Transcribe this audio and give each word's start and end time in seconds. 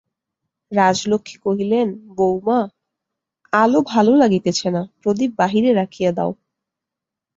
রাজলক্ষ্মী 0.71 1.37
কহিলেন, 1.41 1.87
বউমা, 2.15 2.59
আলো 3.53 3.79
ভালো 3.83 4.11
লাগিতেছে 4.15 4.67
না, 4.69 4.81
প্রদীপ 5.01 5.31
বাহিরে 5.37 5.71
রাখিয়া 5.73 6.11
দাও। 6.11 6.31